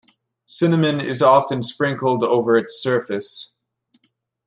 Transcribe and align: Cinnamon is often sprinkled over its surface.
Cinnamon 0.47 0.99
is 0.99 1.21
often 1.21 1.61
sprinkled 1.61 2.23
over 2.23 2.57
its 2.57 2.81
surface. 2.81 3.55